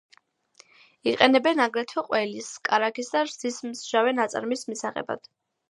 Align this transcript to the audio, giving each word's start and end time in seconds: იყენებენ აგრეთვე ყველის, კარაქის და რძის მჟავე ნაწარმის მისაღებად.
იყენებენ 1.11 1.61
აგრეთვე 1.67 2.05
ყველის, 2.09 2.49
კარაქის 2.71 3.15
და 3.17 3.25
რძის 3.31 3.65
მჟავე 3.71 4.17
ნაწარმის 4.23 4.71
მისაღებად. 4.73 5.37